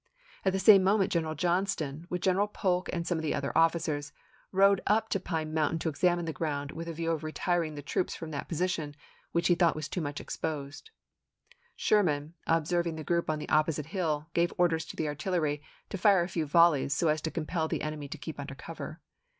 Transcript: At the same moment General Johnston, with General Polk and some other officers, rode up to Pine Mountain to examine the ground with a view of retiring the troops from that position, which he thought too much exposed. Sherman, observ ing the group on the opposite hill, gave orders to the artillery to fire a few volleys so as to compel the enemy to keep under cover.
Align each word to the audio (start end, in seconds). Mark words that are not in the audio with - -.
At 0.43 0.51
the 0.51 0.57
same 0.57 0.81
moment 0.83 1.11
General 1.11 1.35
Johnston, 1.35 2.07
with 2.09 2.23
General 2.23 2.47
Polk 2.47 2.89
and 2.91 3.05
some 3.05 3.19
other 3.23 3.55
officers, 3.55 4.11
rode 4.51 4.81
up 4.87 5.09
to 5.09 5.19
Pine 5.19 5.53
Mountain 5.53 5.77
to 5.77 5.89
examine 5.89 6.25
the 6.25 6.33
ground 6.33 6.71
with 6.71 6.87
a 6.87 6.91
view 6.93 7.11
of 7.11 7.23
retiring 7.23 7.75
the 7.75 7.83
troops 7.83 8.15
from 8.15 8.31
that 8.31 8.47
position, 8.47 8.95
which 9.31 9.45
he 9.47 9.53
thought 9.53 9.79
too 9.83 10.01
much 10.01 10.19
exposed. 10.19 10.89
Sherman, 11.75 12.33
observ 12.47 12.87
ing 12.87 12.95
the 12.95 13.03
group 13.03 13.29
on 13.29 13.37
the 13.37 13.49
opposite 13.49 13.85
hill, 13.93 14.25
gave 14.33 14.51
orders 14.57 14.85
to 14.85 14.95
the 14.95 15.07
artillery 15.07 15.61
to 15.91 15.99
fire 15.99 16.23
a 16.23 16.27
few 16.27 16.47
volleys 16.47 16.95
so 16.95 17.07
as 17.07 17.21
to 17.21 17.29
compel 17.29 17.67
the 17.67 17.83
enemy 17.83 18.07
to 18.07 18.17
keep 18.17 18.39
under 18.39 18.55
cover. 18.55 19.01